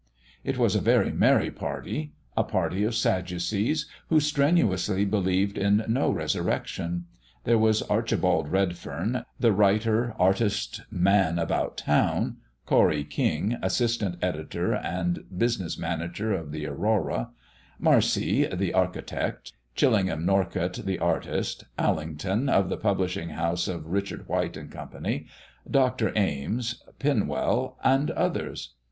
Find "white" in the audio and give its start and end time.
24.27-24.57